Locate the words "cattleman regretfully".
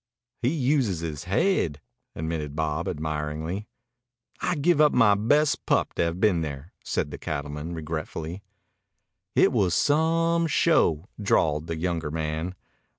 7.19-8.41